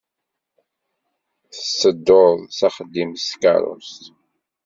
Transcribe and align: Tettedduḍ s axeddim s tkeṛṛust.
Tettedduḍ 1.53 2.37
s 2.57 2.59
axeddim 2.67 3.11
s 3.17 3.25
tkeṛṛust. 3.31 4.01